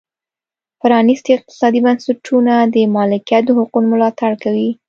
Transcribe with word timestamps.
پرانیستي 0.81 1.31
اقتصادي 1.37 1.79
بنسټونه 1.85 2.53
د 2.73 2.75
مالکیت 2.95 3.43
د 3.45 3.49
حقونو 3.57 3.87
ملاتړ 3.93 4.31
کوي. 4.43 4.69